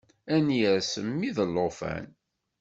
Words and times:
Ad 0.35 0.41
n-yers 0.45 0.91
mmi 1.05 1.29
d 1.35 1.37
llufan. 1.49 2.05